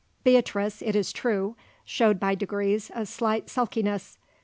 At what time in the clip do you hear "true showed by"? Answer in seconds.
1.13-2.33